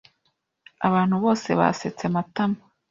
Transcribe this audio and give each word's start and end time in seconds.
Abantu 0.87 1.15
bose 1.23 1.49
basetse 1.59 2.03
Matama. 2.15 2.59